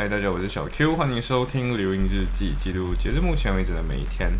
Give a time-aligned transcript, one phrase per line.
[0.00, 4.32] 嗨，大家，我是小 Q，欢迎收听《留音日记》，记录截至目前为止的每一天。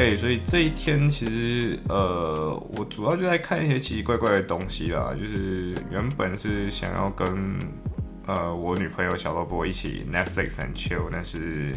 [0.00, 5.14] 对所以这一天其实呃，我主要就在看一些奇奇怪怪的东西啦。
[5.14, 7.58] 就是原本是想要跟
[8.26, 11.74] 呃我女朋友小萝卜一起 Netflix and chill，但是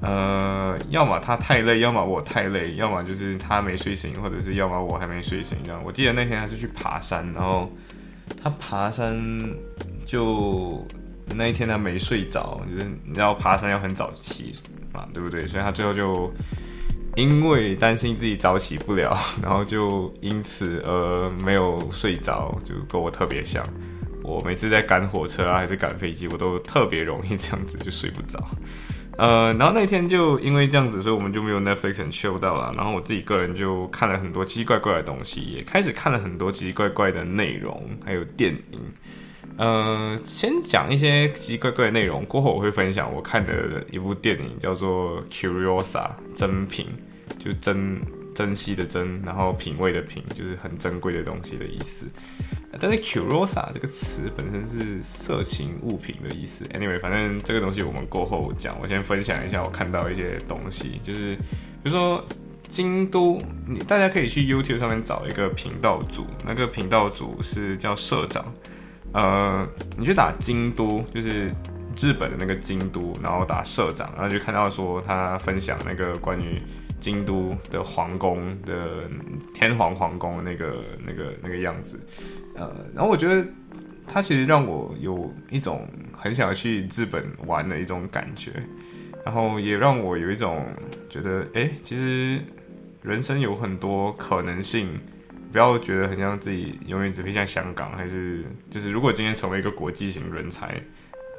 [0.00, 5.80] 呃，要么她太累，要么我太累，要么就是她没睡醒，或者是要么我还没睡醒这样。
[5.84, 7.70] 我记得那天还是去爬山，然后
[8.42, 9.16] 她爬山
[10.04, 10.84] 就
[11.36, 14.56] 那一天她没睡着，就是你知道爬山要很早起
[14.92, 15.46] 嘛，对不对？
[15.46, 16.32] 所以她最后就。
[17.16, 23.64] 因为担心自己早起不了， 然后就因此而没有睡着，就跟我特别像。
[24.22, 28.42] 我每次在赶火车啊，还是赶飞机，我都特别容易这样子就睡不着。
[29.16, 32.72] 呃，然后那天就因为这样子，所以我们就没有 Netflix and chill 到了。
[32.74, 38.80] 然后我自己个人就看了很多奇奇怪怪的东西，也开始看了很多奇奇怪怪的内容，还有电影。
[39.56, 45.84] 呃，先讲一些奇奇怪怪的内容，过后我会分享我看的一部电影，叫做《Curiosa》
[46.34, 46.88] 珍品，
[47.38, 48.00] 就珍
[48.34, 52.10] 珍惜的珍，然后品味的品，就是很珍贵的东西的意思。
[52.80, 56.64] 但是 Curiosa 这个词本身是色情物品的意思。
[56.74, 58.76] Anyway，反正这个东西我们过后讲。
[58.82, 62.24] 我先分享一下我看到一些东西，就是比如说
[62.68, 68.44] 京都，你大家可以去 YouTube 上面找一个频道组，那个频道组是叫社长。
[69.14, 69.64] 呃，
[69.96, 71.48] 你去打京都，就是
[71.96, 76.60] 日本的那个京都，然后打社长，然后就看到说他分享那个关于
[76.98, 79.08] 京都的皇宫的
[79.54, 82.04] 天皇皇宫那个那个那个样子，
[82.56, 83.46] 呃，然后我觉得
[84.08, 88.50] 他其实让我有一种很想去日本玩的一种感觉，
[89.24, 90.66] 然后也让我有一种
[91.08, 92.40] 觉得，哎，其实
[93.00, 94.98] 人生有很多可能性。
[95.54, 100.82] 不要觉得很像自己永远只会像香港，还是就是如果今天成为一个国际型人才，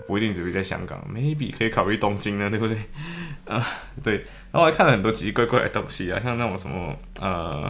[0.07, 2.77] 不一定只会在香港，maybe 可以考虑东京呢，对不对？
[3.45, 3.61] 啊，
[4.01, 4.13] 对。
[4.13, 7.69] 然后我还看了很多奇奇怪怪的东西啊，像那种什么呃，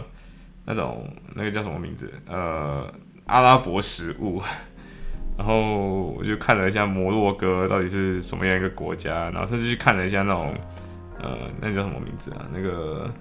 [0.66, 2.08] 那种那个叫什么名字？
[2.28, 2.88] 呃，
[3.26, 4.40] 阿拉伯食物。
[5.36, 10.54] 然后我就看了一下摩洛哥到底是什么样一个国家，然后甚至去看了一下那种
[11.18, 12.46] 呃，那叫什么名字啊？
[12.54, 13.12] 那个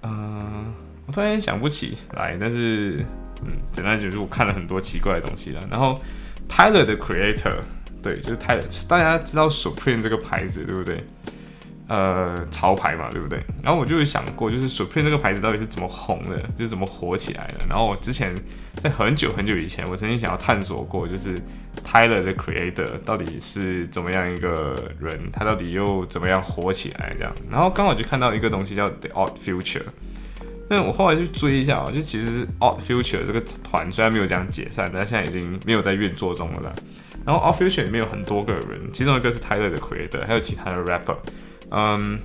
[0.00, 0.74] 呃。
[1.06, 3.04] 我突然想不起来，但是，
[3.42, 5.60] 嗯，简单就是我看了很多奇怪的东西了。
[5.70, 6.00] 然后
[6.48, 7.58] ，Tyler 的 Creator，
[8.02, 11.04] 对，就是 Tyler，大家知道 Supreme 这个牌子对不对？
[11.86, 13.38] 呃，潮牌嘛，对不对？
[13.62, 17.66] 然后我就有想过，就是 Supreme 这个牌子到底是怎么红的，就是怎么火起来的。
[17.68, 18.34] 然后我之前
[18.76, 21.38] 在很久很久以前，我曾经想要探索过，就是
[21.84, 27.30] Tyler 的 Creator 到底是怎么样一个人，他到底又怎么样火起来这样。
[27.50, 29.82] 然后刚好就看到一个东西叫 The Odd Future。
[30.68, 36.72] 那我后来去追一下啊，就其实 Odd Future 这个团虽然没有这样解散，但现在已经没有在运作中了啦。
[37.26, 41.16] 然后 Odd Future 里面有很多个人，其中一个是 Tyler 的 Creator，还有其他的 Rapper。
[41.70, 42.18] 嗯，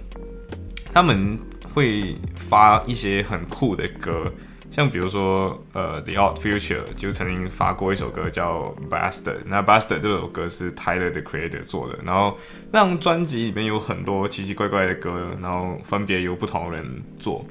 [0.93, 1.37] 他们
[1.73, 4.31] 会发一些很酷的歌，
[4.71, 11.99] 像比如说呃 The Odd Future 就曾经发过一首歌叫 Bastard，那 Bastard 这首歌是 Tyler 的 Creator 做的。
[12.05, 12.37] 然后
[12.71, 16.85] 那张专辑里面有很多奇奇怪怪的歌，然后分别由不同人
[17.19, 17.45] 做。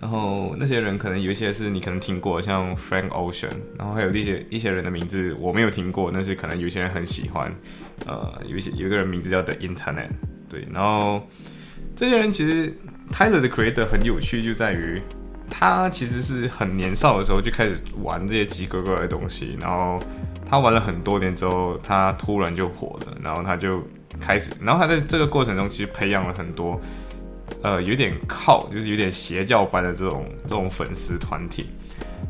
[0.00, 7.52] 然后那些人可能有一些是你可能听过，像 Frank Ocean，然后还有一些一些人的名字我没有听过，但是可能有些人很喜欢。
[8.06, 10.10] 呃，有一些有一个人名字叫 The Internet，
[10.48, 10.64] 对。
[10.72, 11.26] 然后
[11.96, 12.72] 这些人其实
[13.10, 15.02] Tyler 的 Creator 很有趣，就在于
[15.50, 19.98] 他其实是很年少的时候就开始玩这些奇怪怪的东西，然后
[20.48, 23.82] 他玩了很多年之后，他突然就火了，然后他就
[24.20, 26.80] 开始，然后他在这个过程中其实培养了很多。
[27.62, 31.66] 呃，有点靠，就是有点邪教般的这种这种粉丝团体。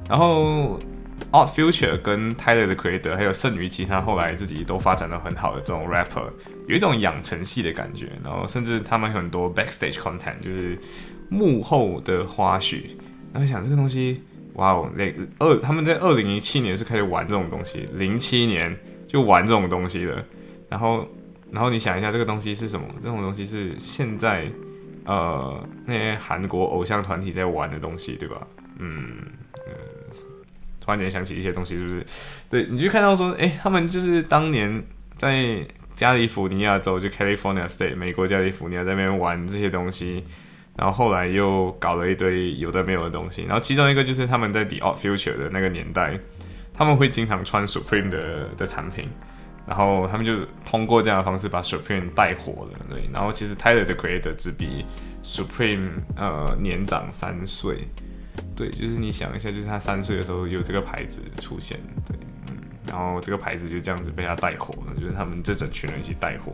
[0.09, 0.81] 然后
[1.33, 6.31] ，Odd Future 跟 Tyler 的 Creator，还有剩余其他后来自己都发展的很好的这种 rapper，
[6.67, 8.11] 有一种养成系的感觉。
[8.25, 10.79] 然后，甚至他们很多 backstage content，就是
[11.29, 12.85] 幕后的花絮。
[13.33, 14.23] 然后想这个东西，
[14.55, 18.75] 哇哦，那二他们在二零一七年是开始玩这种东西，零七年
[19.07, 20.25] 就玩这种东西了。
[20.71, 21.07] 然后，
[21.51, 22.87] 然后你想一下，这个东西是什么？
[22.99, 24.51] 这种东西是现在。
[25.09, 28.47] 呃，那些韩国偶像团体在玩的东西，对吧？
[28.79, 29.17] 嗯
[29.67, 29.73] 嗯，
[30.79, 32.07] 突然间想起一些东西，是不是？
[32.51, 34.85] 对，你就看到说，哎，他们就是当年
[35.17, 35.67] 在
[35.97, 40.23] 加利福尼亚州，就 California State，美国加利福尼亚那边玩这些东西，
[40.77, 46.21] 然后后来又搞了一堆有的没有的东西，然后其中一个就是他们在 The Odd Future 的那个年代，
[46.75, 49.09] 他们会经常穿 Supreme 的的产品，
[49.69, 50.35] 然后他们就
[50.65, 53.07] 通过这样的方式把 Supreme 带火了，对。
[53.13, 54.87] 然后其实 Tyler 的 Creator 只比
[55.23, 57.87] Supreme 呃年长三岁，
[58.57, 62.17] 对，就是你想一下，就是他三岁的时候有这个牌子出现，对，
[62.47, 62.57] 嗯，
[62.89, 66.53] 然后这个牌子就这样子被他带火了，就是他们这整群人一起带火。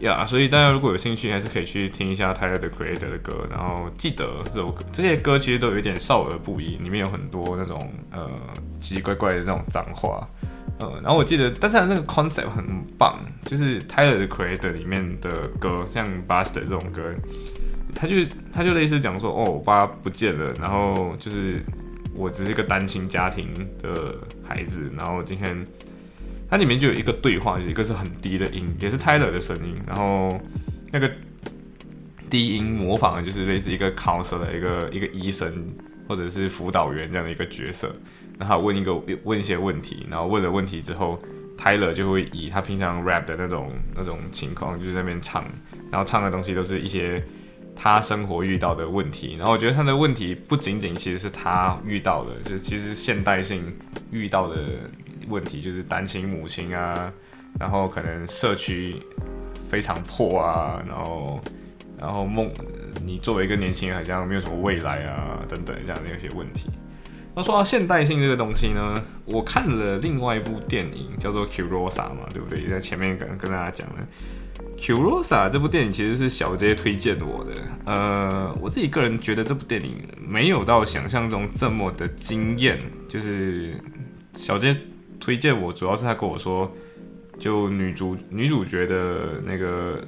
[0.00, 3.46] 呀，所以大家如果有兴趣，还是可以去听一下 Tyler 的 Creator 的歌。
[3.48, 8.28] 然后记得这首歌，这些歌其实都有一点少儿不宜，里面有很多那种呃
[8.80, 10.28] 奇奇怪怪的那种脏话。
[10.78, 12.64] 呃，然后我记得，但是那个 concept 很
[12.98, 17.14] 棒，就是 Tyler 的 Creator 里面的歌，像 Buster 这种歌，
[17.94, 18.16] 他就
[18.52, 21.62] 他就类似讲说，哦，我爸不见了，然后就是
[22.14, 23.48] 我只是一个单亲家庭
[23.82, 24.14] 的
[24.46, 25.66] 孩子，然后今天。
[26.48, 30.40] 它里面就有一个对话，就是一个是很低的音，也是 Tyler 的声音，然后
[30.92, 31.10] 那个
[32.30, 35.52] 低音模仿的就是类似一个 counselor 的一个一个医生
[36.06, 37.92] 或者是辅导员这样的一个角色，
[38.38, 38.94] 然后问一个
[39.24, 41.18] 问一些问题，然后问了问题之后
[41.58, 45.44] ，Tyler 就会以他平常 rap 的那种那种情况，就是在那边唱，
[45.90, 47.22] 然后唱的东西都是一些
[47.74, 53.74] 他生活遇到的问题，然后我觉得他的问题不仅仅其实是他遇到的，就其实现代性
[54.10, 54.56] 遇到的。
[55.28, 57.12] 问题就是单亲母亲啊，
[57.58, 58.94] 然后可能社区
[59.68, 61.40] 非常破啊，然后
[61.98, 62.48] 然后梦，
[63.04, 66.70] 你作为一个年轻人好像没有什么未来啊，等等这样的一些问题。
[67.36, 72.66] 那说到现代性这个东西呢，我看了另外一部电影叫做《Kurosa》嘛，对不对？
[72.66, 73.96] 在前面可能跟大家讲了，
[74.82, 77.52] 《Kurosa》这部电影其实是小 J 推荐我的。
[77.84, 83.78] 呃，我自己个人觉得这部电影没有到想象中这么的惊艳，就是
[84.32, 84.74] 小 J。
[85.18, 86.70] 推荐我主要是他跟我说，
[87.38, 89.98] 就女主女主角的那个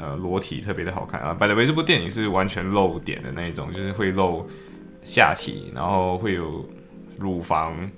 [0.00, 1.34] 呃裸体特别的好看啊。
[1.34, 4.48] By the way，这部电影是完全露点的那一种，就是会露
[5.02, 6.68] 下体，然后会有
[7.18, 7.90] 乳房，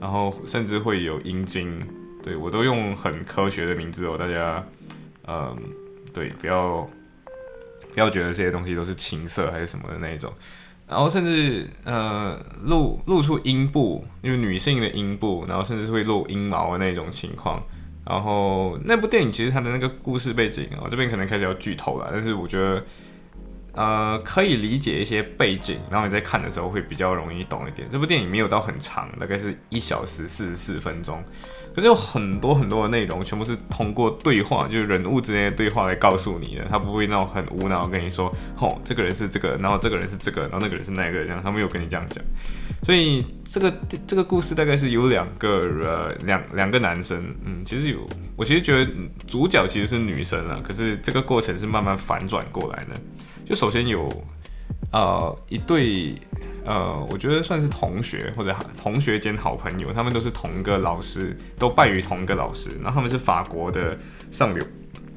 [0.00, 1.80] 然后甚至会有阴茎。
[2.22, 4.66] 对我都用很科学的名字哦，大家
[5.26, 5.54] 嗯
[6.14, 6.88] 对，不要
[7.92, 10.32] 不要觉得这些东西都是情色还是什么的那一种。
[10.88, 17.62] 然后甚至呃露露出阴部，因为女性的阴部，然后甚至会露阴毛的那种情况。
[18.06, 22.82] 然后那部电影其实它的那个故事背景啊，这边可能开始要剧透了，但是我觉得
[23.74, 27.88] 呃可以理解一些背景，然后你在看的时候会比较容易懂一点。
[27.90, 31.22] 这部电影没有到很长，大概是一小时四十四分钟。
[31.74, 36.64] 可是有很多很多的内容，全部是通过对话，就是人物之间的对话来告诉你的。
[36.70, 42.22] 他不会那种很无脑跟你说，吼，这个人是这个，然后这个人是这个，然后那个人是那个，这样他没有跟你这样讲。
[42.84, 43.74] 所以这个
[44.06, 45.48] 这个故事大概是有两个
[45.82, 48.88] 呃两两个男生，嗯，其实有我其实觉得
[49.26, 52.94] 主角其实是女生啊，可是这个过程是慢慢反转过来的。
[53.44, 54.08] 就首先有
[54.92, 56.14] 呃一对。
[56.66, 62.70] 呃，我觉得算是同学或者同学兼好朋友，他们都是同一个老师，都拜于同一个老师。
[62.82, 63.94] 然后他们是法国的
[64.30, 64.66] 上流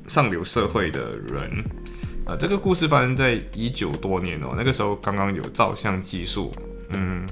[0.07, 1.63] 上流社会的人。
[2.25, 6.51] 呃，这个故事发生在一九多年哦，那个时候刚刚有照相技术，
[6.89, 7.25] 嗯，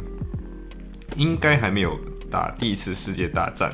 [1.17, 1.99] 应该还没有
[2.31, 3.69] 打第一次世界大战。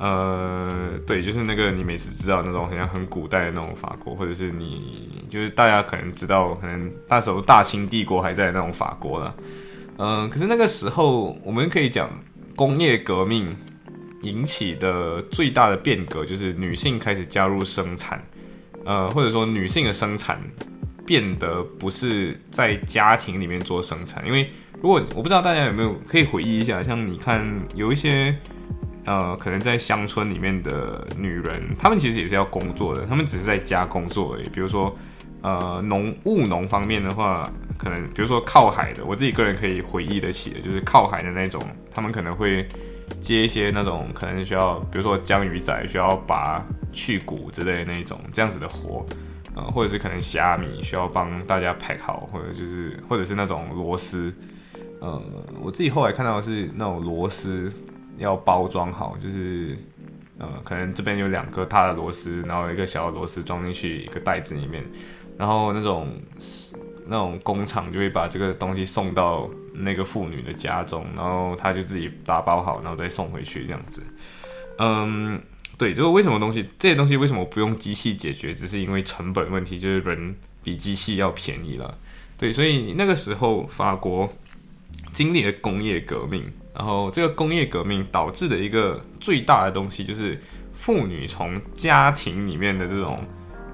[0.00, 9.34] 呃，对，就是那个你每次知道那种好像很古代的那种法国，或者是你就是大家可能知道，可能那时候大清帝国还在那种法国了。
[9.98, 12.10] 嗯，可是那个时候我们可以讲
[12.56, 13.56] 工业革命
[14.22, 18.20] 引起的最大的变革，就是女性开始加入生产，
[18.84, 20.40] 呃，或者说女性的生产
[21.06, 24.50] 变得不是在家庭里面做生产，因为
[24.82, 28.36] 如果我不知道大家有没有可以回忆一下，像你看有一些。
[29.04, 34.48] 呃，可能在乡村里面的女人，她们其实也是要工作的，她们只是在家工作而已。
[34.48, 34.96] 比如说，
[35.42, 42.66] 呃，农务农方面的话，可能比如说靠海的，我自己个人可以回忆得起的，就是靠海的那种，他们可能会
[43.20, 49.04] 接一些那种可能需要，比如说江鱼仔需要拔去骨之类的那种这样子的活，
[49.54, 54.32] 呃，或者是可能虾米需要帮大家排好，或者就是或者是那种螺丝，
[55.00, 55.22] 呃，
[55.62, 57.70] 我自己后来看到的是那种螺丝。
[58.18, 59.76] 要包装好，就是，
[60.38, 64.84] 呃，可能这边有两个大的螺丝，然后一个小的螺丝装进去一个袋子里面，
[65.36, 66.08] 然后那种
[67.06, 74.02] 那种工厂就会把这个东西送到那个妇女的家中，然后她就自己打包好，然后再送回去这样子。
[74.78, 75.40] 嗯，
[75.76, 81.98] 对，就是为什么东西这些东西为什么不用机器解决，只是因为成本问题，就是人比机器要便宜了。
[82.38, 84.28] 对，所以那个时候法国
[85.12, 86.52] 经历了工业革命。
[86.74, 90.40] 然后，这个工业革命导致的一个最大的东西，就是
[90.72, 93.24] 妇女从家庭里面的这种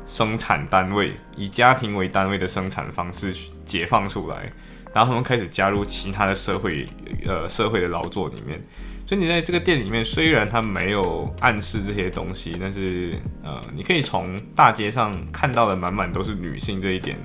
[0.04, 4.52] 生产单位，以家庭为单位的生产方式解放出来，
[4.92, 6.86] 然后他们开始加入其他的社会，
[7.24, 8.62] 呃，社会的劳作里面。
[9.06, 17.18] 所以你在这个店里面，虽然它没有暗示这些东西，但是呃，你可以从大街上看到的满满都是女性这一点，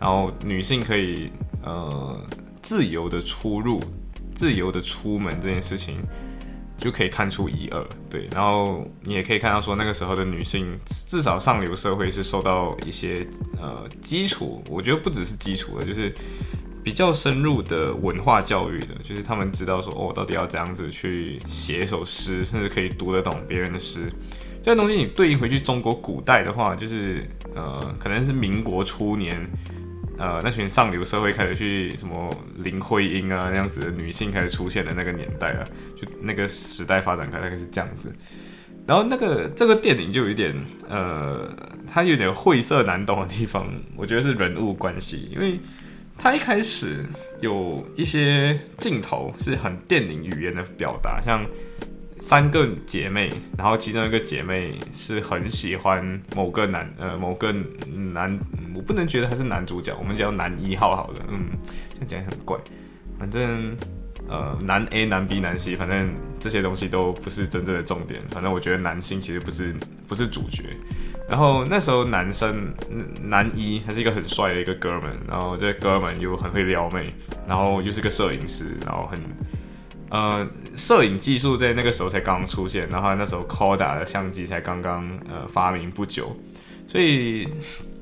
[0.00, 1.30] 然后女性可以
[1.62, 2.18] 呃
[2.60, 3.80] 自由的出入、
[4.38, 5.96] 自由的出门这件事情，
[6.78, 7.84] 就可以看出一二。
[8.08, 10.78] 对，然后你也可以看到说那个时候的女性，
[11.08, 13.26] 至少上流社会是受到一些
[13.60, 16.14] 呃基础，我觉得不只是基础的，就是。
[16.80, 24.10] 比较深入的文化教育的，就是他们知道说，哦，到底要怎样子去写一首诗，甚至可以读得懂别人的诗。
[24.62, 29.38] 这个东西你对应回去中国古代的话，就是呃，可能是民国初年，
[30.18, 35.64] 呃，那群上流社会开始去什么林徽因啊那样子的女性开始出现的那个年代啊，
[35.96, 38.14] 就那个时代发展开大概是这样子。
[38.86, 40.54] 然后那个这个电影就有一点
[40.88, 41.48] 呃，
[41.86, 45.58] 它有点晦涩难懂的地方，我觉得是人物关系，因为。
[46.20, 47.06] 它一开始
[47.40, 51.46] 有一些镜头是很电影语言的表达，像
[52.20, 57.54] 三个姐妹，然后其中一个姐妹是很喜欢某个男呃某个
[58.12, 58.38] 男，
[58.74, 61.46] 我不能觉得他是男主角，我们叫男一号好了，嗯，
[61.94, 62.58] 这样讲很怪，
[63.18, 63.76] 反正
[64.28, 66.10] 呃男 A 男 B 男 C，反正
[66.40, 69.74] 这些东西都不是真正的重点，反正我觉得男性其实不是
[70.06, 70.64] 不是主角。
[71.28, 72.74] 然后那时候男生
[73.22, 77.12] 男一他是一个很帅的一个哥们，然后这哥们又很会撩妹，
[77.46, 79.20] 然后又是个摄影师，然后很
[80.10, 80.46] 呃
[80.76, 86.36] 摄影技术在那个时候才刚刚出现，然后那时候 koda 的相机才刚刚呃发明不久，
[86.86, 87.48] 所以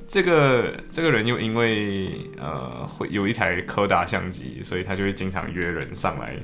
[0.08, 6.36] 这个这个人又因为呃会有一台柯达相机，所以他就会经常约人上来。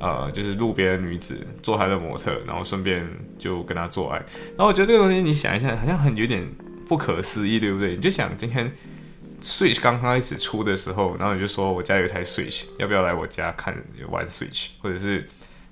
[0.00, 3.04] 呃，就是路边的女子做他的模特，然后顺便
[3.36, 4.18] 就跟他做爱。
[4.56, 6.46] 然后我觉得这个东西，你想一下，好像很有点
[6.86, 7.96] 不可思议，对不对？
[7.96, 8.70] 你就想今天
[9.40, 13.74] Switch 刚开始出的时候，然后你就说我家有一台 Switch，要不要来我家看
[14.08, 15.28] 玩 Switch，或者是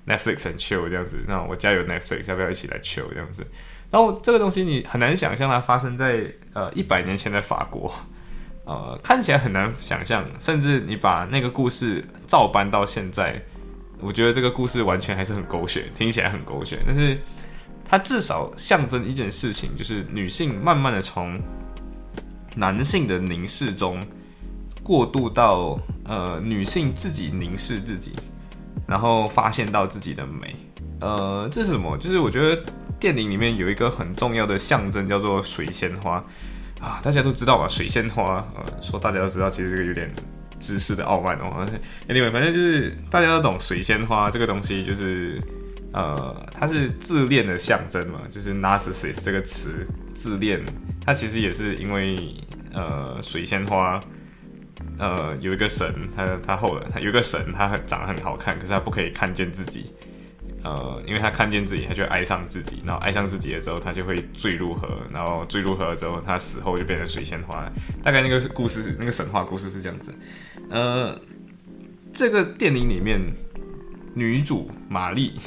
[0.07, 1.23] Netflix and chill 这样子？
[1.27, 3.45] 那我家有 Netflix，要不要一起来 chill 这样子？
[3.89, 7.93] 然后这个东西你很难想象它发生在呃一百年前的法国，
[8.65, 13.41] 呃，看起来很难想象，甚至你把那个故事照搬到现在。
[13.99, 17.17] 我觉得这个故事完全还是很狗血，听起来很狗血，但是
[17.89, 21.41] 它至少象征一件事情，就是女性慢慢的从
[22.57, 24.03] 男性的凝视中
[24.83, 28.13] 过渡到呃女性自己凝视自己，
[28.87, 30.55] 然后发现到自己的美。
[30.99, 31.97] 呃，这是什么？
[31.97, 32.61] 就是我觉得
[32.99, 36.23] 电影里面有一个很重要的象征，叫做水仙花
[36.81, 37.67] 啊，大家都知道吧？
[37.69, 40.11] 水仙花，呃，说大家都知道，其实这个有点。
[40.59, 41.63] 知识的傲慢哦
[42.09, 45.39] ，Anyway，反正就是大家都懂水仙花这个东西，就是
[45.93, 50.63] 呃，它是自恋的象征嘛，就是 narcissist 这个词，自恋，
[51.05, 52.35] 它其实也是因为
[52.73, 53.99] 呃，水仙花，
[54.99, 59.93] 呃，有一个神，他他后来他有一个神，他很长得很好看，可是他不可以看见自己。
[60.63, 67.71] 呃，因为他看见自己，他就爱上自己，然后爱上自己的时候，他就会坠入河，然后坠入河之后，他死后就变成水仙花。
[68.03, 70.13] 大概那个故事，那个神话故事是这样子。
[70.69, 71.17] 呃，
[72.11, 73.21] 这个电影里面，
[74.13, 75.39] 女主玛丽，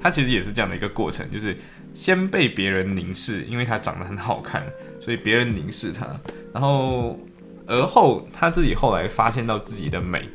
[0.00, 1.56] 她其实也是这样的一个过程，就是
[1.92, 4.64] 先被别人凝视，因为她长得很好看，
[5.00, 6.06] 所以别人凝视她，
[6.52, 7.18] 然后
[7.66, 10.28] 而后她自己后来发现到自己的美，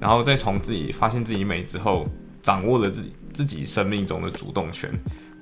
[0.00, 2.08] 然后再从自己发现自己美之后，
[2.42, 3.12] 掌握了自己。
[3.34, 4.88] 自己生命中的主动权，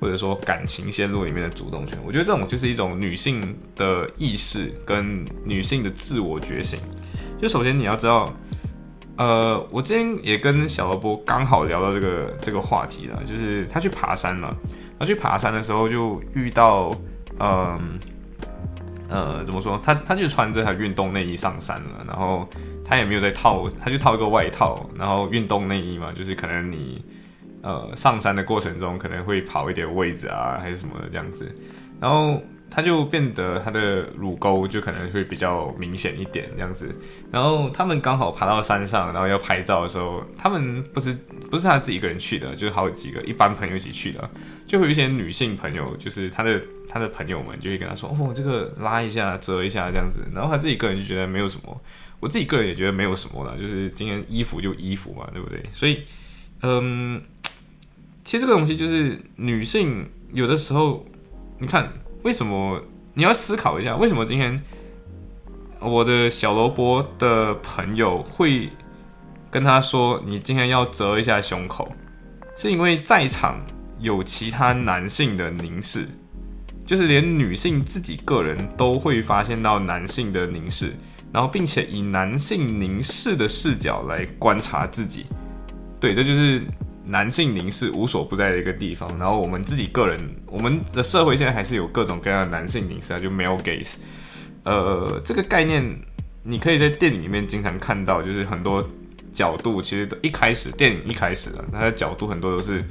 [0.00, 6.80] 或者说感情线路里面的主动权，我觉得这种就是一种女性的意识跟女性的自我觉醒。
[7.38, 8.34] 就首先你要知道，
[9.16, 14.54] 呃，我今天也跟小萝卜刚好聊到这个这个话题了，就是他去爬山嘛，
[14.98, 16.90] 他去爬山的时候就遇到，
[17.38, 17.98] 嗯，
[19.08, 19.80] 呃，怎么说？
[19.84, 22.48] 他他就穿着他运动内衣上山了，然后
[22.84, 27.04] 他也没有在套，他就套一个外套，然后运动内衣嘛，就是可能你。
[27.64, 31.48] 呃，上山的过程中可能会跑一点位置啊，还是什么的这样子，
[32.00, 32.42] 然后
[32.74, 36.90] 他就变得他的乳沟就可能会比较明显一点这样子。
[37.30, 41.12] 然后他们刚好爬到山上，然后要拍照的时候，他们不是
[41.50, 44.30] 不是他自己一个人去的，就是好几个一般朋友一起去的，
[44.66, 51.78] 就会有一些女性朋友，就是他的他的朋友们就会跟他说：“哦，这个拉一下，折一下这样子。”然后他自己个人就觉得没有什么，
[52.20, 55.62] 我自己个人也觉得没有什么了，就是今天衣服就衣服嘛，对不对？
[55.72, 56.02] 所以，
[56.62, 57.20] 嗯。
[58.24, 61.04] 其实这个东西就是女性有的时候，
[61.58, 62.80] 你看为什么
[63.14, 64.60] 你要思考一下，为什么今天
[65.80, 68.70] 我的小萝卜的朋友会
[69.50, 71.92] 跟他说你今天要折一下胸口，
[72.56, 73.60] 是因为在场
[73.98, 76.08] 有其他男性的凝视，
[76.86, 80.94] 就是连女性自己个人都会发现到男性的凝视，
[81.32, 85.26] 然后并且以男性凝视的视角来观察自己。
[86.00, 86.62] 对，这就是
[87.12, 89.06] 男性凝视无所不在的一个地方。
[89.18, 93.96] 然后我们自己个人，我们的社会现在还是有各种各样的男性凝视啊，就 male gaze。
[94.64, 95.84] 呃，这个概念
[96.42, 98.82] 你可以在电影里面经常看到，就是很多
[99.32, 102.82] 角度其实都一开始电影一开始的它的角度很多都是。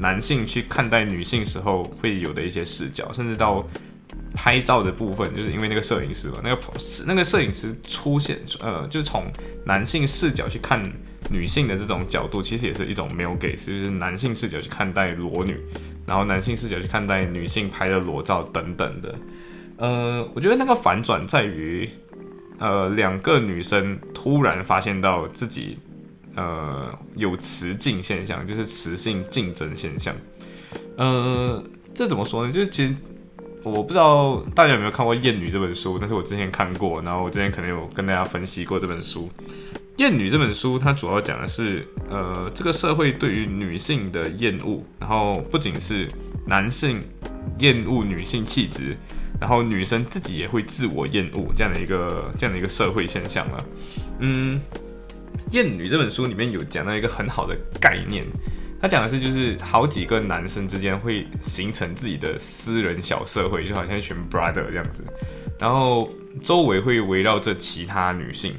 [0.00, 3.66] 男性去看待女性时候会有的一些视角，甚至到
[4.34, 6.60] 拍照的部分，就是因为那个摄影师嘛，那个
[7.06, 9.24] 那个摄影师出现，呃，就是从
[9.64, 10.82] 男性视角去看
[11.30, 15.56] 女性的这种角度，其实也是一种没有给，就是男性视角去看待裸女，
[16.06, 19.14] 然后男性视角去看待女性拍的裸照等等的。
[19.76, 21.88] 呃，我觉得那个反转在于，
[22.58, 25.78] 呃，两个女生突然发现到自己。
[26.36, 30.14] 呃，有雌竞现象，就是雌性竞争现象。
[30.96, 31.60] 呃，
[31.92, 32.52] 这怎么说呢？
[32.52, 32.94] 就是其实
[33.62, 39.30] 我不知道大家有没有看过《艳女》这本书，但是我之前看过，然后我之前可能有跟大家分析过这本书。
[39.96, 46.08] 《艳女》这本书它主要讲的是，呃，这个社会对于女性的厌恶，然后不仅是
[46.46, 47.02] 男性
[47.58, 48.96] 厌恶女性气质，
[49.40, 53.64] 然后女生自己也会自我厌恶这样的一个这样的一个社会现象了。
[54.20, 54.60] 嗯。
[55.54, 58.26] 《艳女》这本书里面有讲到一个很好的概念，
[58.80, 65.04] 他讲的是就是好几个男生之间会形成自己的私人小社会，就好像一群 brother 这样子，
[65.58, 66.08] 然后
[66.40, 68.54] 周围会围绕着其他女性，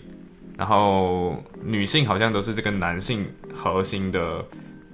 [0.57, 4.45] 然后女性好像都是这个男性核心的，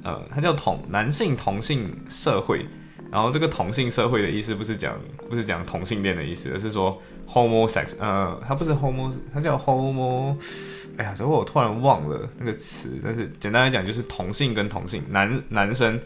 [0.04, 2.66] 呃，它叫同男性同性社会，
[3.12, 10.36] 然后这个同性社会的意思不是讲不是讲同性恋的意思，而是说 homosex，呃，它不是 homo，它叫 homo。
[10.98, 16.00] 哎呀，这会我突然忘了那个词，但是简单来讲就是同性跟同性男男生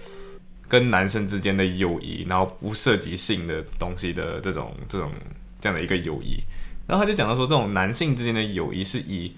[0.68, 5.12] 跟男生之间的友谊，然后不涉及性的东西的这种这种
[5.62, 6.39] 这样的一个友谊。
[6.88, 9.32] 然后他就讲到说，这种男性之间的友谊是以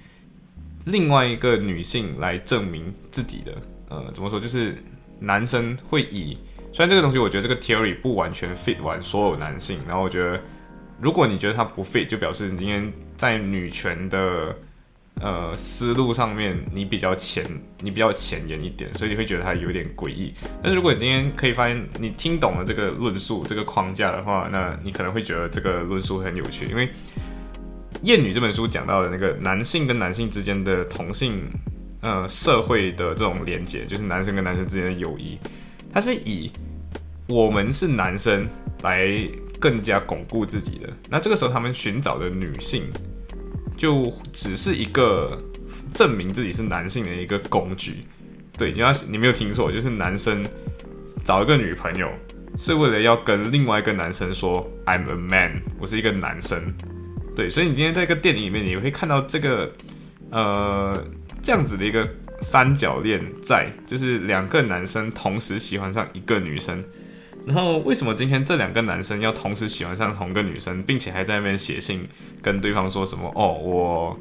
[0.86, 3.52] 另外一个女性来证明自己的。
[3.90, 4.40] 呃，怎么说？
[4.40, 4.82] 就是
[5.20, 6.38] 男生会以，
[6.74, 10.40] 虽然这个东西我觉得这个 theory 不完全 fit 完所有男性，然后我觉得
[11.00, 14.56] 如果你觉得他不 fit，就表示你今天在女权的。
[15.20, 17.46] 呃，思路上面你比较前，
[17.80, 20.34] 你比较前沿一点，所以你会觉得它有点诡异。
[20.64, 26.66] 但是如果你今天可以发现你听懂了这个论述、这个框架的话，那你可能会觉得这个论述很有趣。
[26.66, 26.88] 因为
[28.02, 31.44] 《艳女》这本书讲到的那个男性跟男性之间的同性
[32.00, 35.38] 呃社会的这种连接，就是男生跟男生之间的友谊，
[35.92, 36.52] 他是以
[37.28, 38.48] 我们是男生
[38.84, 39.08] 来
[39.60, 40.90] 更加巩固自己的。
[41.10, 42.84] 那这个时候他们寻找的女性。
[43.78, 45.42] 就只是一个
[45.92, 48.06] 证明自己是男性的一个工具，
[48.56, 50.46] 对，你要你没有听错，就是男生
[51.24, 52.08] 找一个女朋友
[52.60, 56.72] 是为了要跟另外一个男生说 I'm a man，我是一个男生，
[57.36, 59.72] 对，所以你今天在一个电影里面，你会看到这个
[60.30, 61.04] 呃
[61.42, 62.08] 这样子的一个
[62.42, 66.84] 三角恋在，就是两个男生同时喜欢上一个女生。
[67.46, 72.08] 然后为什么今天这两个男生要同时喜欢上同个女生，并且还在那边写信
[72.42, 73.32] 跟对方说什么？
[73.36, 74.20] 哦，我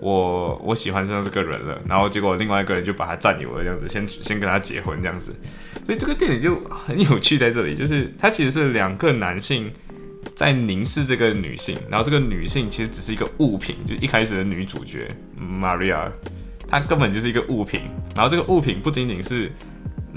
[0.00, 1.78] 我我喜欢上这个人了。
[1.86, 5.34] 然后结果另外一个人就把他占有了，这样子，先 先跟他结婚这样子。
[5.84, 9.70] 所以这个电影就很有趣在这里，就是它其实是两个男性
[10.34, 15.06] 在凝视这个女性，然后这个女性其实只是一个物品，就一开始的女主角
[15.38, 16.10] Maria，
[16.72, 17.82] 它根本就是一个物品。
[18.16, 19.52] 然后这个物品不仅仅是。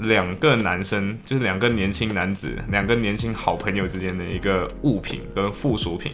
[0.00, 6.12] 两个男生就是两个年轻男子，两个年轻好朋友之间的一个物品跟附属品，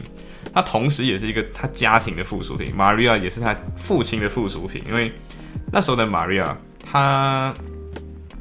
[0.55, 2.73] 他同时也是一个他家庭的附属品。
[2.73, 5.11] Maria 也是他父亲的附属品，因为
[5.73, 7.53] 那时候的 Maria，他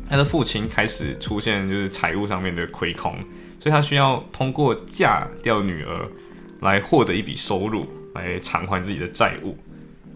[0.08, 3.16] 他的父亲开始出现就是财务上面的亏空，
[3.60, 6.08] 所以他需要通过嫁掉女儿
[6.60, 9.58] 来获得一笔收入，来偿还自己的债务。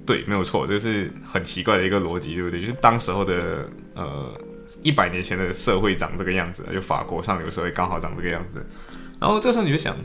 [0.06, 2.62] 对，没有错，这是很奇怪的一个逻辑，对不对？
[2.62, 4.34] 就是当时候的呃。
[4.82, 8.66] 一百年前的社会长这个样子，就法国上流社会刚好长这个样子。
[9.20, 9.96] 然后这时候你就想，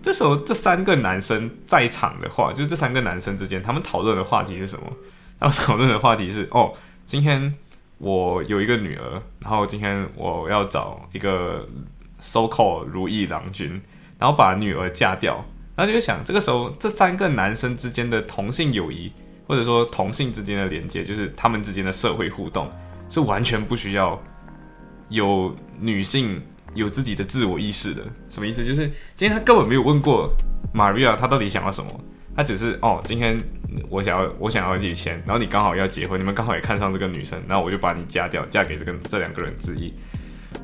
[0.00, 4.84] 这时候这三个男生在场的话，就是这三个男生之间，他们讨论的话题是什么？
[5.40, 6.72] 他们讨论的话题是：哦，
[7.04, 7.52] 今天
[7.98, 11.68] 我有一个女儿，然后今天我要找一个
[12.20, 13.82] so called 如意郎君，
[14.18, 15.44] 然后把女儿嫁掉。
[15.74, 19.12] 然后就想，这个时候这三个男生之间的同性友谊，
[19.46, 22.70] 或者说同性之间的连接，就是他们之间的社会互动。
[23.10, 24.20] 是完全不需要
[25.10, 26.42] 有女性
[26.74, 28.64] 有自己的自我意识的，什么意思？
[28.64, 30.34] 就是今天他根本没有问过
[30.74, 32.00] Maria，他到底想要什么？
[32.34, 33.38] 他只是哦，今天
[33.88, 39.92] 我想要我想要一笔钱，然后你刚好要结婚，你们刚好也看上这个女生，然后我就把你嫁掉，嫁给这个这两个人之一。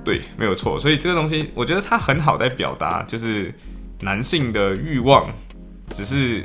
[0.03, 0.81] 对，没有错。
[0.81, 3.55] 所以这个东西，我觉得他很好在表达，就是
[4.01, 5.31] 男性的欲望，
[5.91, 6.45] 只是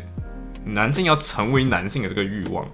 [0.65, 2.65] 男性要成为男性的这个欲望。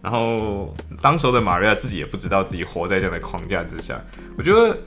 [0.00, 4.00] 然后当时候的玛利亚自己也不知道自己活在这样的框架之下。
[4.36, 4.78] 我觉得，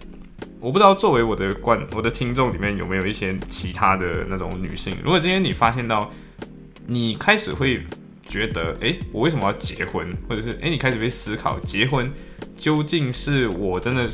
[0.60, 4.95] 我不知道作为我的观我的听众里面有没有一些其他的那种女性。
[5.04, 6.10] 如果今天你发现到
[6.88, 7.86] 你开始会
[8.31, 10.15] 觉得，哎，我为什么要结婚？
[10.29, 12.09] 或者是，哎，你开始会思考，结婚
[12.55, 14.09] 究竟是我真的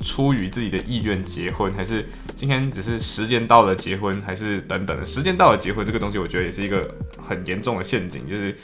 [0.00, 5.04] 出于自己的意愿结婚，还是今天只是时间到了结婚，还是等等的？
[5.04, 8.56] 时间到了结婚这个东西，我觉得也是一个很严重的陷阱，就是。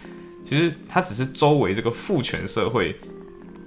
[0.46, 2.94] 其实它只是周围这个父权社会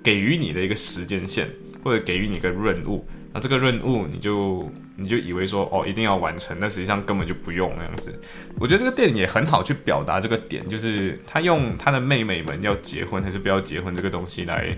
[0.04, 1.50] 给予你的一个时间线，
[1.84, 8.20] 或者给予你一个任务，那这个任务你就你就以为说哦一定要完成，但实际上根本就不用那样子。
[8.60, 14.76] 我觉得这个电影也很好去表达这个点，就是他用他的妹妹们要结婚还是不要结婚这个东西来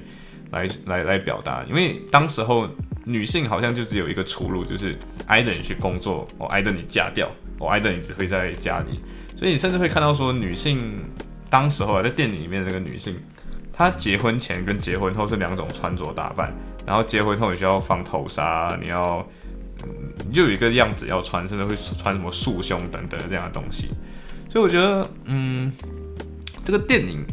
[0.51, 2.69] 来来来表达，因为当时候
[3.05, 8.99] 女性好像就只有一个出路，就是挨着你去工作，我挨着你嫁掉，我挨着你只会在家里，
[9.35, 11.03] 所以你甚至会看到说女性。
[11.51, 13.19] 当时候啊，在电影里面那个女性，
[13.73, 16.53] 她结婚前跟结婚后是两种穿着打扮。
[16.85, 19.27] 然后结婚后你需要放头纱，你要，
[19.83, 23.89] 嗯，就有一个样子要穿，甚至会穿什么束胸等等这样的东西。
[24.49, 25.71] 所以我觉得，嗯，
[26.65, 27.23] 这个电影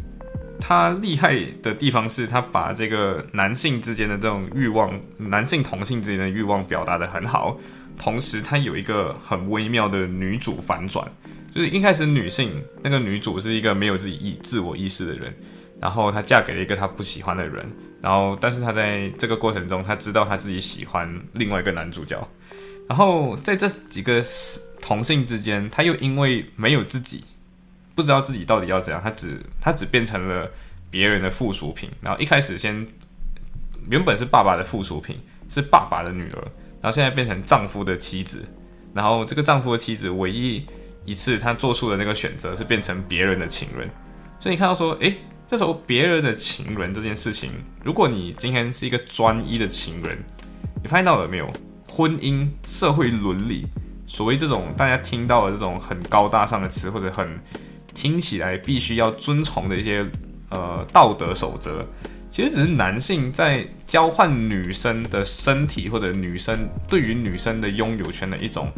[0.59, 7.57] 它厉害的地方是，它把这个男性之间的这种欲望，男性同性之间的欲望表达的很好，
[7.97, 11.07] 同时它有一个很微妙的女主反转。
[11.55, 12.51] 就是一开始女性
[12.83, 15.33] 那个女主是一个没有自己意自我意识的人，
[15.81, 17.65] 然后她嫁给了一个她不喜欢的人，
[18.01, 22.27] 然后但是他在这个过程中，他知道他自己喜欢另外一个男主角，
[22.87, 24.23] 然后在这几个
[24.81, 27.23] 同性之间，他又因为没有自己，
[27.95, 30.49] 不知道自己到底要怎样，他只他只变成了
[30.89, 32.87] 别人的附属品，然后一开始先
[33.89, 36.41] 原本是爸爸的附属品，是爸爸的女儿，
[36.81, 38.43] 然后现在变成丈夫的妻子，
[38.93, 40.65] 然后这个丈夫的妻子唯一。
[41.05, 43.89] 一次，他做出的那个选择是变成别人的情人，
[44.41, 45.15] 所以你看到说，诶，
[45.47, 50.17] 这时候别人的情人这件事情，如果你今天是一个专一的情人，
[50.83, 51.49] 你发现到了没有？
[51.89, 53.65] 婚姻、社会伦理，
[54.05, 57.39] 所谓这种大家听到的这种很高大上的词，或者很
[57.95, 60.05] 听起来必须要遵从的一些
[60.49, 61.83] 呃道德守则，
[62.29, 68.69] 其实只是男性在交换女生的身体，或者女生对于女生的拥有权的一种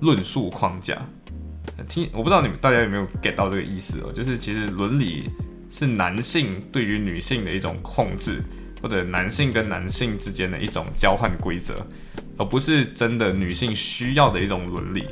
[0.00, 0.98] 论述框架。
[1.88, 5.30] 听，我不知道你们大家有没有 get 到这个意思哦，就是其实伦理
[5.70, 8.42] 是男性对于女性的一种控制，
[8.82, 11.86] 或者男性跟男性之间的一种交换规则，
[12.36, 15.06] 而不是真的女性需要的一种伦理。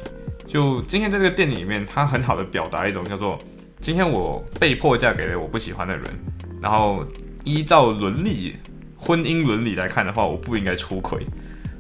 [0.47, 3.38] 就今天在这个电影里面，它很好的表达一种叫做：
[3.81, 6.05] 今天我被迫嫁给了我不喜欢的人，
[6.61, 7.07] 然后
[7.44, 8.57] 依照伦理、
[8.97, 11.25] 婚姻伦理来看的话，我不应该出轨，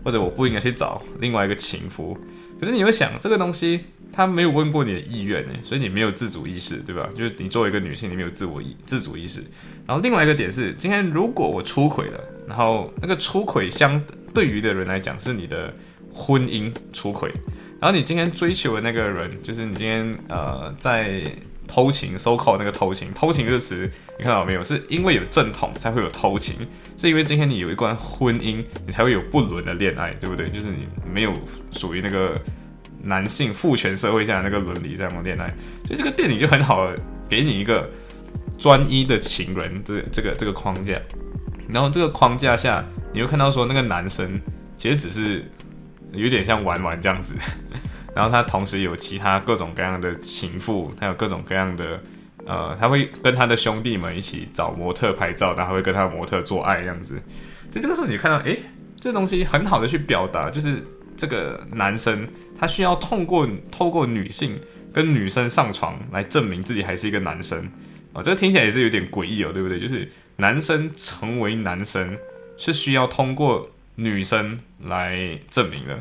[0.04, 2.16] 或者我不应该去找另外一个情夫。
[2.60, 3.80] 可是你会想，这个东西。
[4.12, 7.08] 他没有问过你的意愿呢，所以你没有自主意识，对吧？
[7.16, 9.40] 就是你作为一个女性，你没有自我意自主意识。
[9.86, 14.02] 然后另外一个点是，今天如果我出轨了，然后那个出轨相
[14.34, 15.72] 对于的人来讲是你的
[16.12, 17.30] 婚姻出轨，
[17.80, 21.22] 然后你今天追求的那个人，就是你今天呃在
[21.68, 24.64] 偷情，so call 那个偷情，偷情这个词你看到没有？
[24.64, 26.66] 是因为有正统才会有偷情，
[26.96, 30.50] 是因为今天你有一段婚姻，你才会有不伦的恋爱，对不对？
[30.50, 31.32] 就是你没有
[31.70, 32.36] 属于那个。
[33.02, 35.46] 男性父权社会下那个伦理这样的恋爱，
[35.86, 36.90] 所以这个电影就很好
[37.28, 37.88] 给你一个
[38.58, 41.00] 专一的情人这这个这个框架，
[41.68, 44.40] 然后这个框架下，你会看到说那个男生
[44.76, 45.44] 其实只是
[46.12, 47.36] 有点像玩玩这样子，
[48.14, 52.00] 然后他同时有其他各种各样的情妇，他有各种各样的
[52.46, 57.14] 呃，他会跟他的兄弟们一起找模特拍照，然后会跟他的模特做爱这样子，
[57.70, 58.60] 所以这个时候你看到，诶，
[58.98, 60.84] 这东西很好的去表达，就是。
[61.18, 62.26] 这个男生
[62.58, 64.58] 他需要通过透过女性
[64.94, 67.68] 跟女生上床来证明自己还是一个男生
[68.14, 69.78] 啊，这个听起来也是有点诡异哦，对不对？
[69.78, 72.16] 就是男生成为男生
[72.56, 76.00] 是需要通过女生来证明的，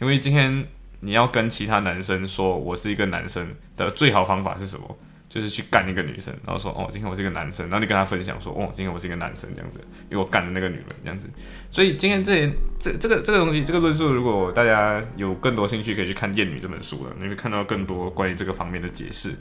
[0.00, 0.66] 因为今天
[1.00, 4.96] 你要跟其他男生说我是一个男生的最好方法是什么？
[5.38, 11.30] 就是去干一个女生，然后说哦，今天我是一个男生，然后你跟他分享说哦，今天我是一个男生这样子，因为我干的那个女人这样子。
[11.70, 19.36] 所以今天这这这个这个东西，这个论述，如果大家有更多兴趣，可以去看《艳女》这本书了，你会看到更多关于这个方面的解释。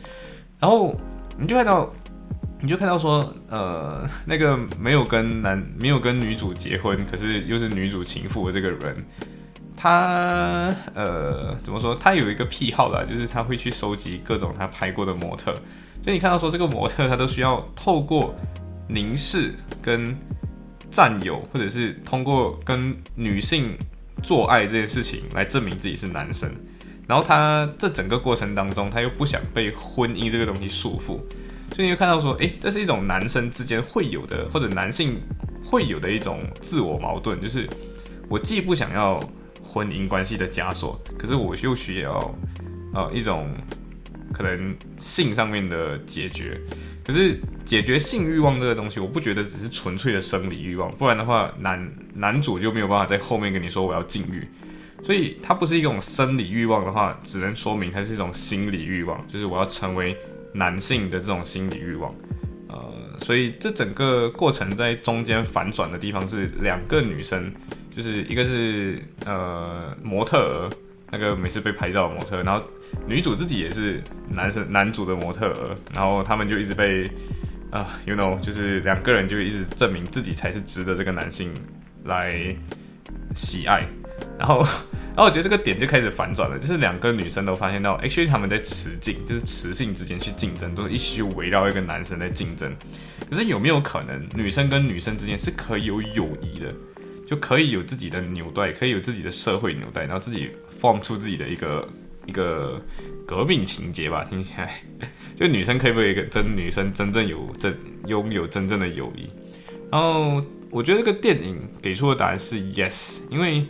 [0.60, 0.96] 然后
[1.38, 1.92] 你就看到，
[2.62, 9.06] 你就看到说，呃，那个没有跟男没有跟女主结婚，可是又是女主情妇的这个人。
[9.80, 11.94] 他呃怎么说？
[11.94, 15.54] 他有一个癖好啦，就是他会去收集各种他拍过的模特。
[16.04, 18.34] 所以你看到说这个模特，他都需要透过
[18.88, 20.16] 凝视跟
[20.90, 23.78] 占有，或者是通过跟女性
[24.24, 26.50] 做爱这件事情来证明自己是男生。
[27.06, 31.20] 然后他这整个过程当中，他又不想被婚姻这个东西束缚，
[31.74, 35.22] 所以你就看到说，诶，这是一种男生之间会有的，或者男性
[35.64, 37.66] 会有的一种自我矛盾，就是
[38.28, 39.22] 我既不想要
[39.64, 42.36] 婚姻关系的枷锁，可是我又需要
[42.94, 43.50] 呃一种
[44.38, 46.60] 可能性上面的解决。
[47.04, 54.48] 可是解决性欲望这个东西，我不觉得只是纯粹的生理欲望，不然的话，男男主就没有办法在后面跟你说我要禁欲。
[55.04, 60.18] 所以它不是一种生理欲望的话，只能说明它是一种心理欲望，就是我要成为
[60.54, 62.14] 男性的这种心理欲望。
[62.68, 67.54] 呃，所以这整个过程在中间反转的地方是两个女生，
[67.96, 70.70] 就是一个是呃模特儿，
[71.12, 72.62] 那个每次被拍照的模特，然后
[73.08, 77.10] 女主自己也是男生男主的模特儿，然后他们就一直被
[77.72, 81.54] 啊，you know，就是两个人就一直证明自己才是值得这个男性
[82.06, 82.56] 来
[83.34, 83.84] 喜爱。
[84.40, 84.60] 然后，
[85.16, 92.76] 然后我觉得这个点就开始反转了，就是两个女生都发现到，actually 他们在雌竞，就是雌性之间去竞争，都是一起去围绕一个男生在竞争。
[93.30, 96.74] 可是有没有可能，女生跟女生之间是可以有友谊的，
[97.28, 101.88] 就可以有自己的纽带，可以有自己的社会纽带，然后自己 form 出自己的一个
[102.28, 102.80] 一个
[103.26, 104.24] 革命情节吧？
[104.24, 104.84] 听起来，
[105.36, 109.28] 就女生可以不可以跟真女生真正有真拥有真正的友谊？
[109.92, 113.66] 然后我觉得这个电影给出的答案是 yes，因为。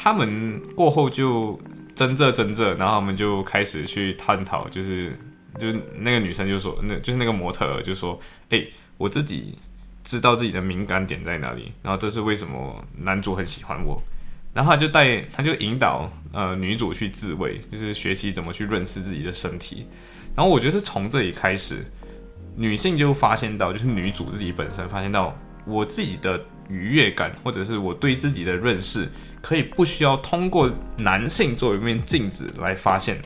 [0.00, 1.58] 他们过后就
[1.92, 5.10] 争这争这，然后我们就开始去探讨，就是
[5.58, 8.16] 就那个女生就说，那就是那个模特就说，
[8.50, 8.64] 哎，
[8.96, 9.58] 我自己
[10.04, 14.00] 知道自己的敏感点在哪里，然后这是为什么男主很喜欢我，
[14.58, 19.86] 然后他就带他就引导呃女主去自慰，就是学习怎么去认识自己的身体，
[20.34, 21.76] 然后我觉得是从这里开始，
[22.56, 25.32] 女性就发现到，就是女主自己本身发现到
[25.64, 29.08] 我自己的愉悦感，或者是我对自己的认识。
[29.40, 33.16] 可以不需要通过男性作为一面镜子来发现，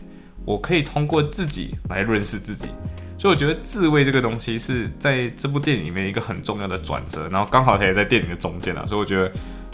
[0.45, 2.69] 我可以通过自己来认识自己，
[3.17, 9.33] 所以我觉得自慰这个东西是在这部电影里面一个很重要的转折，然后刚好它也在电影的中间啊，所以我觉得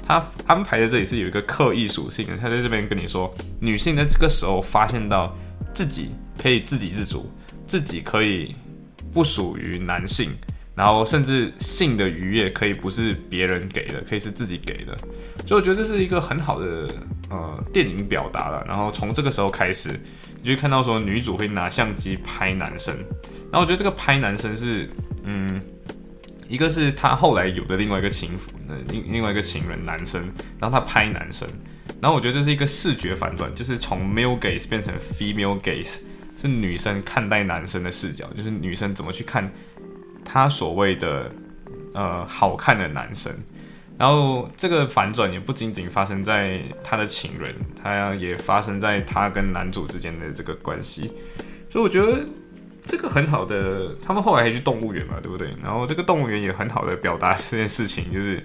[0.08, 5.36] 他安排在这里是有一个刻意属性的，他在这边跟你说，女性在这个时候发现到
[5.74, 7.30] 自己可以自给自足，
[7.66, 8.56] 自己可以
[9.12, 10.30] 不属于男性。
[10.74, 14.96] 然后甚至性的愉悦可以不是别人给的，可以是自己给的，
[15.44, 16.88] 所以我觉得这是一个很好的
[17.30, 18.64] 呃电影表达了。
[18.64, 19.98] 然后从这个时候开始，
[20.40, 22.94] 你就看到说女主会拿相机拍男生，
[23.50, 24.88] 然后我觉得这个拍男生是
[25.24, 25.60] 嗯，
[26.48, 30.20] 一个是他后来有的另外一个情妇，呃另另外一个情人男生，
[30.58, 31.46] 然后他拍男生，
[32.00, 35.98] 然后我觉得这是一个视觉反转，就是从 male gaze 变成 female gaze，
[36.40, 39.48] 是女生看待男生的视角，就是女生怎么去看。
[40.30, 41.32] 他所谓的
[41.94, 43.32] 呃好看的男生，
[43.96, 51.10] 然后这个反转也不仅仅发生在他的情人，他也发生在他跟男主之间的这个关系，
[51.70, 52.26] 所以我觉得
[52.88, 55.54] 这个很好的，他们后来还去动物园嘛，对不对？
[55.62, 58.42] 然后这个动物园也很好的表达这件事情，就是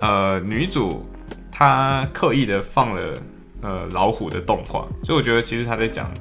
[0.00, 1.04] 呃女主
[1.50, 3.18] 她刻意的放了
[3.62, 6.12] 呃老虎的动画，所以我觉得其实她在讲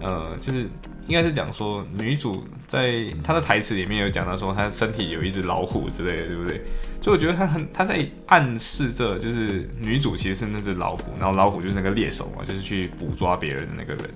[0.00, 0.66] 呃就是。
[1.08, 6.62] 应该是讲说女主在她的台词里面有讲到说她身体有一只老虎之类的，对不对？
[7.00, 14.10] 所以我觉得她很她在暗示着，就是女主其实是那只老虎，然后老虎就是那个猎手嘛，就是去捕抓别人的那个人。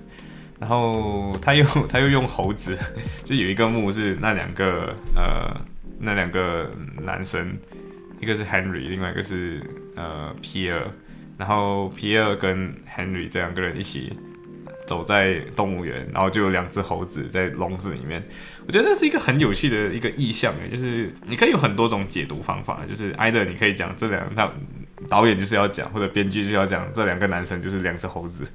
[0.59, 2.77] 然后他又 他又用猴子，
[3.23, 5.55] 就有一个幕是那两个呃
[5.99, 6.69] 那两个
[7.01, 7.57] 男生，
[8.19, 9.61] 一个是 Henry，另外一个是
[9.95, 10.87] 呃 Pierre，
[11.37, 14.17] 然后 Pierre 跟 Henry 这两个人一起。
[14.85, 18.21] 走在动物园，然后就有两只猴子在笼子里面。
[18.67, 22.81] 我觉得这是一个很有趣的一个意象诶，就是你可以有很多种解读方法。
[22.85, 24.51] 就是艾德，你可以讲这两，他
[25.07, 28.45] 导演就是要讲，或者编剧就要讲这两个男生就是两只猴子，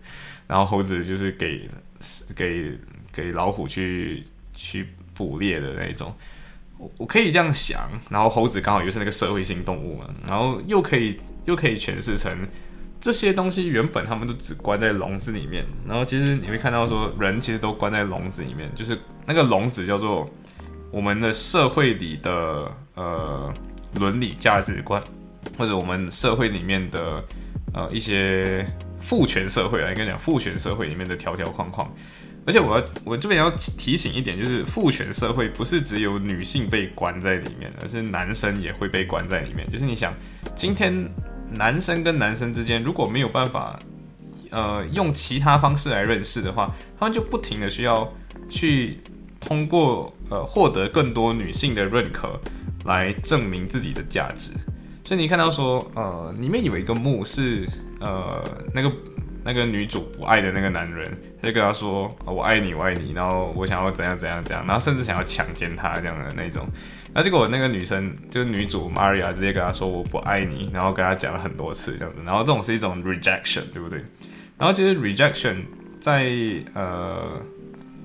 [0.49, 1.71] 然后猴子就是给
[2.35, 2.73] 给
[3.13, 6.13] 给老虎去去捕猎的那种。
[6.79, 12.37] 我我可以这样想，然后猴子刚好又是那个社会性动物嘛，然后又可以又可以诠释成。
[13.01, 20.29] 这些东西原本他们都只关在笼子里面，然后其实你会看到说，人其实都关在笼子里面，就是那个笼子叫做
[20.91, 23.55] 我们的社会里的呃
[24.01, 25.01] 伦理价值观，
[25.57, 27.25] 或者我们社会里面的
[27.73, 28.67] 呃一些
[29.01, 31.93] 父权社会啊，应该讲父权社会里面的条条框框。
[32.47, 39.71] 而且我要我这边要提醒一点，就是父权社会不是只有女性被关在里面，而是男生也会被关在里面。
[39.71, 40.13] 就是你想
[40.55, 41.09] 今天。
[41.51, 43.81] 男生跟男生之间如果没有办法，
[44.51, 48.07] 呃，用其他方式来认识的话，他们就不停的需要
[48.51, 49.01] 去
[49.41, 52.39] 通过呃获得更多女性的认可
[52.85, 54.53] 来证明自己的价值。
[55.09, 57.67] 所以你看到说，呃，里面有一个幕是
[57.99, 58.45] 呃
[58.75, 58.93] 那个
[59.43, 66.67] 那个女主不爱的那个男人，他就跟他说：“我爱你，我爱你。”然后我想要怎样怎样怎样，然后甚至想要强奸他这样的那种。
[67.15, 72.21] 那结果那个女生就是女主 Maria 直接跟他说：“我不爱你。”然后跟他讲了很多次这样子。
[72.27, 74.05] 然后这种是一种 rejection，对不对？
[74.59, 75.63] 然后其实 rejection
[75.99, 76.31] 在
[76.75, 77.41] 呃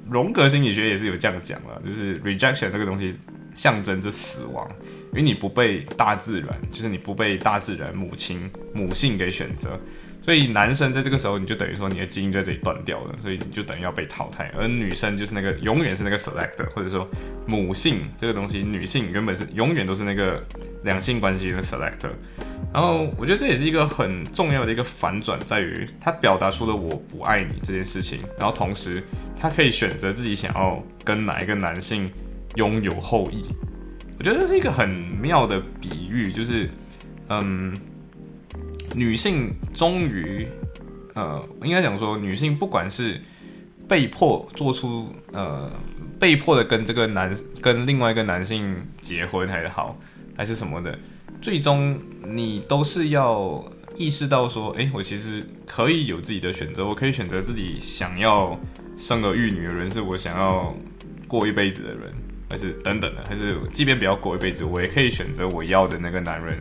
[0.10, 3.14] 荣格心理学也是有这样讲了，就是 rejection 这个东西
[3.54, 4.66] 象征着死亡。
[5.14, 9.80] 因为你不被大自然，就是你不被大自然母亲母性给选择，
[10.24, 14.52] 所以男生在这个时候你就等于说你的基因在这里断掉了，所以你就等于要被淘汰。
[14.58, 17.08] 而女生就是那个永远是那个 select，或者说
[17.46, 20.44] 母性这个东西，女性原本是永远都是那个
[20.84, 22.10] 两性关系的 select。
[22.74, 29.04] 然后我觉得这也是一个很重要的一个反转，在于他表达出了我不爱你这件事情，然后同时
[29.40, 32.10] 他可以选择自己想要跟哪一个男性
[32.56, 33.46] 拥有后裔。
[34.18, 36.70] 我觉得这是一个很妙的比喻，就是，
[37.30, 37.76] 嗯，
[38.96, 40.48] 女性终于，
[41.14, 43.20] 呃，应该讲说，女性不管是
[43.88, 45.70] 被迫做出，呃，
[46.20, 49.98] 被迫的跟这个男跟另外一个男性结婚还好，
[50.38, 50.98] 还是什么的，
[51.42, 53.64] 最终你都是要
[53.98, 58.58] 意识到说，哎，我其实可以有自己的选择，我可以选择自己想要
[58.96, 60.74] 生儿育女的人，是我想要
[61.28, 62.14] 过一辈子的人。
[62.54, 66.56] 还是等等的，还是即便不要过一辈子，我也可以选择我要的那个男人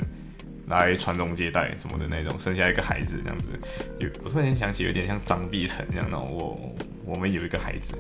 [0.68, 3.50] 来传宗接代什么的那种，生下一个孩子这样子。
[3.98, 6.74] 有我突然想起，有点像张碧晨这样的，我
[7.05, 7.94] 我们有一个孩子。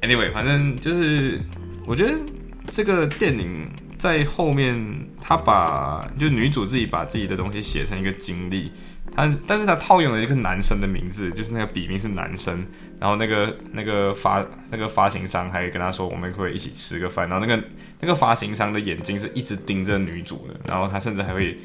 [0.00, 1.38] Anyway，反正就是
[1.86, 2.18] 我觉得
[2.66, 4.76] 这个电影在后面，
[5.20, 8.72] 他把就女主自己把自己的东西写成一个经历。
[9.14, 12.64] 他，但是他套用了一个男生的名字，就是那个笔名是男生，
[12.98, 17.62] 然后那个那个发那个发行商还跟他说，我们可以一起吃个饭，然后那个
[18.00, 21.58] 那个发行商的眼睛是一直盯着女主的，然后他甚至还会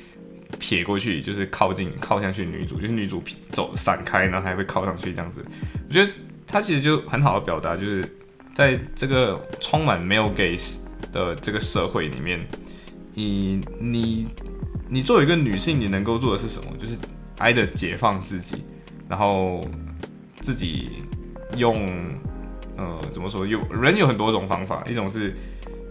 [0.59, 5.45] 撇过去，就是靠近靠上去女主，就是女主走闪开，然后还会靠上去这样子。
[5.87, 6.11] 我觉得
[6.47, 8.03] 他其实就很好的表达，就是
[8.53, 10.77] 在这个充满没有 gays
[11.11, 12.39] 的这个社会里面，
[13.13, 14.27] 你你
[14.89, 16.69] 你作为一个女性，你能够做的是什么？
[16.81, 16.97] 就是。
[17.37, 18.63] 爱的解放自己，
[19.09, 19.61] 然后
[20.39, 21.03] 自己
[21.57, 21.85] 用
[22.77, 23.45] 呃怎么说？
[23.45, 25.35] 有人有很多种方法，一种是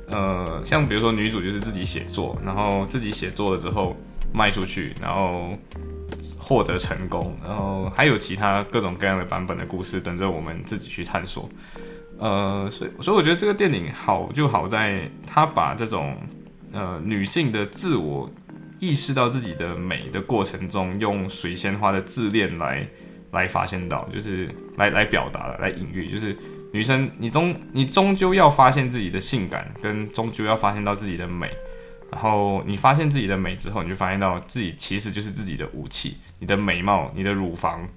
[0.08, 3.94] 呃像比如说女主就是自己写作，然后自己写作了之后
[4.32, 5.50] 卖出去，然后
[6.38, 11.48] 获得成功，然后还有其他各种各样的版本的故事等着我们自己去探索。
[12.18, 16.16] 呃，所以所以我觉得这个电影好就好在它把这种
[16.72, 18.30] 呃女性的自我。
[18.84, 22.86] 意识到自己的美的过程中，用水仙花的自恋来
[23.30, 26.36] 来发现到，就是来来表达来隐喻，就是
[26.70, 31.48] 女生你终你终究要发现自己的性感，跟终究要发现到自己的美。
[32.12, 37.88] 然后你发现自己的美之后，你就发现到自己其实就是自己的武器，你的美貌、你的乳房，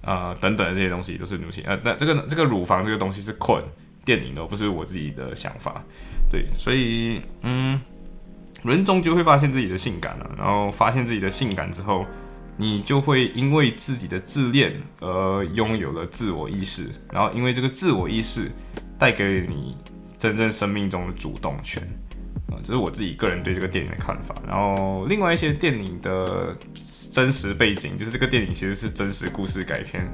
[0.00, 1.62] 呃等等的这些东西都是女性。
[1.66, 3.62] 呃，那这个这个乳房这个东西是困
[4.04, 5.84] 电影的，不是我自己的想法。
[6.30, 7.78] 对，所以嗯。
[8.62, 12.06] 人终究会发现自己的性感了，然后发现自己的性感之后，
[12.56, 18.50] 你就会因为自己的自恋而拥有了自我意识，然后因为这个自我意识
[18.98, 19.76] 带给你
[20.16, 21.82] 真正生命中的主动权，
[22.52, 24.34] 啊，这是我自己个人对这个电影的看法。
[24.46, 26.56] 然后另外一些电影的
[27.10, 30.06] 真实背景，就是这个电影其实是真实故事改编。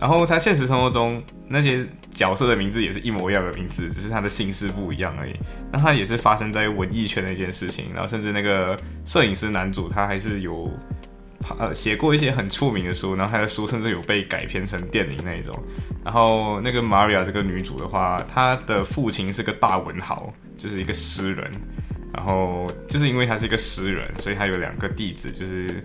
[0.00, 5.32] 然后他现实生活中那些角色的名字也是一模一样的名字，只是他的姓氏不一样而已。
[5.72, 7.86] 那他也是发生在文艺圈的一件事情。
[7.94, 10.68] 然后甚至那个摄影师男主他还是有
[11.58, 15.54] 呃写过一些很出名的书，然后他的书甚至有被改编成电影那一种。
[16.04, 21.50] 然后那个 Maria 这个女主的话，她的父亲是个大文豪，就是一个诗人。
[22.12, 25.84] 然后就是因为他是一个诗人，所以他有两个弟子，就是。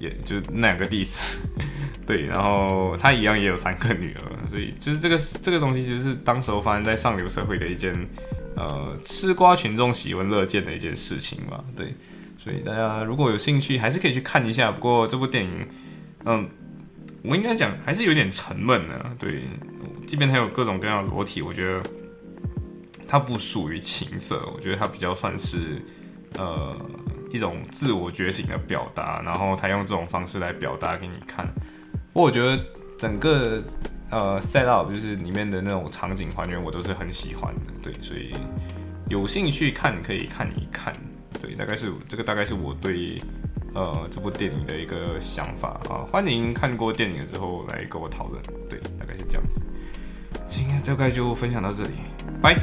[0.00, 1.46] 也就那两个弟子，
[2.08, 7.94] 对，然后他一样也有三个女儿，所以就是这个这个东西其实是当时候发生在上流社会的一件，
[8.56, 11.94] 呃，吃瓜群众喜闻乐见的一件事情嘛，对，
[12.42, 14.72] 所以大家如果有兴趣，还是可以去看一下。
[14.72, 15.68] 不过这部电影，
[16.24, 16.48] 嗯，
[17.22, 19.44] 我应该讲还是有点沉闷的，对，
[20.06, 21.82] 即便它有各种各样的裸体，我觉得
[23.06, 25.82] 它不属于情色，我觉得它比较算是，
[26.38, 26.74] 呃。
[27.32, 31.46] 一种自我觉醒的表达，然后他用这种方式来表达给你看。
[32.12, 32.60] 不过我觉得
[32.98, 33.62] 整个
[34.10, 37.60] 呃 set up 就是里面的那种场景还原，我都是很喜欢的。
[37.80, 38.34] 对，所以
[39.08, 40.92] 有兴趣看可以看一看。
[41.40, 43.20] 对大概是这个大概是我对
[43.74, 45.80] 呃这部电影的一个想法。
[45.88, 48.42] 啊欢迎看过电影之后来跟我讨论。
[48.68, 49.62] 对大概是这样子。
[50.48, 51.90] 今天大概就分享到这里。
[52.40, 52.56] 拜。